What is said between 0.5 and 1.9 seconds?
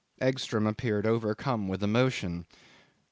appeared overcome with